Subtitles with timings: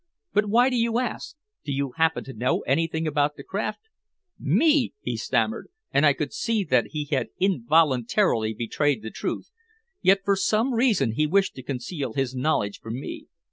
[0.33, 1.35] "But why do you ask?
[1.63, 3.81] Do you happen to know anything about the craft?"
[4.39, 9.51] "Me!" he stammered, and I could see that he had involuntarily betrayed the truth,
[10.01, 13.27] yet for some reason he wished to conceal his knowledge from me.